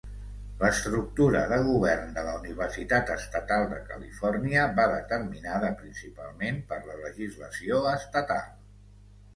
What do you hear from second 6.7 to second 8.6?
per la legislació estatal.